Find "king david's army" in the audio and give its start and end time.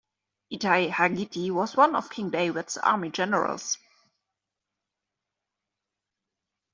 2.09-3.11